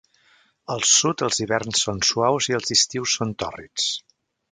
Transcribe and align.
Al 0.75 0.79
sud, 0.91 1.21
els 1.27 1.41
hiverns 1.43 1.81
són 1.87 2.01
suaus 2.11 2.47
i 2.53 2.57
els 2.61 2.73
estius 2.77 3.15
són 3.19 3.35
tòrrids. 3.45 3.87